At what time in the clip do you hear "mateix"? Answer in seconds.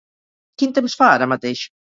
1.35-1.67